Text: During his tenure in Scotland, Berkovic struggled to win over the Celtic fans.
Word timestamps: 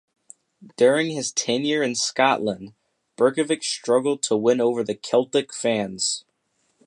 During 0.77 1.11
his 1.11 1.31
tenure 1.31 1.83
in 1.83 1.93
Scotland, 1.93 2.73
Berkovic 3.17 3.61
struggled 3.63 4.23
to 4.23 4.35
win 4.35 4.59
over 4.59 4.83
the 4.83 4.95
Celtic 4.95 5.53
fans. 5.53 6.25